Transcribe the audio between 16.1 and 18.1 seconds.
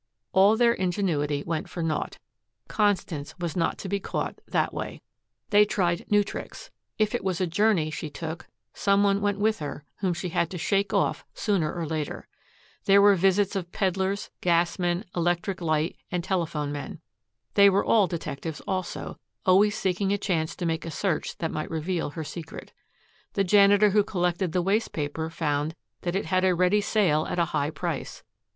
telephone men. They were all